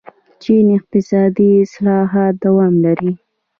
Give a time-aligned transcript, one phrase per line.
[0.41, 3.11] چین اقتصادي اصلاحات دوام لري.